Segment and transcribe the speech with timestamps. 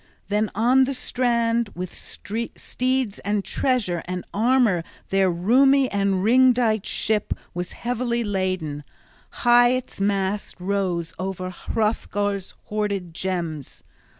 [0.29, 6.87] Then on the strand, with steeds and treasure and armor their roomy and ring dight
[6.87, 8.83] ship was heavily laden:
[9.45, 13.83] high its mast rose over Hrothgar's hoarded gems.